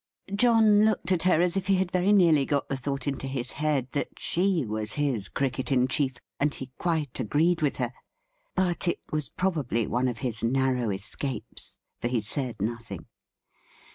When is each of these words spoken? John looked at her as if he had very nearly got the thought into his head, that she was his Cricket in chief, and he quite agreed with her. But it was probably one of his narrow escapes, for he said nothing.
John 0.33 0.83
looked 0.83 1.11
at 1.11 1.21
her 1.29 1.41
as 1.41 1.55
if 1.55 1.67
he 1.67 1.75
had 1.75 1.91
very 1.91 2.11
nearly 2.11 2.43
got 2.43 2.69
the 2.69 2.75
thought 2.75 3.05
into 3.07 3.27
his 3.27 3.51
head, 3.51 3.89
that 3.91 4.07
she 4.17 4.65
was 4.65 4.93
his 4.93 5.29
Cricket 5.29 5.71
in 5.71 5.87
chief, 5.87 6.17
and 6.39 6.51
he 6.51 6.71
quite 6.79 7.19
agreed 7.19 7.61
with 7.61 7.75
her. 7.75 7.93
But 8.55 8.87
it 8.87 8.99
was 9.11 9.29
probably 9.29 9.85
one 9.85 10.07
of 10.07 10.17
his 10.25 10.43
narrow 10.43 10.89
escapes, 10.89 11.77
for 11.99 12.07
he 12.07 12.19
said 12.21 12.59
nothing. 12.63 13.05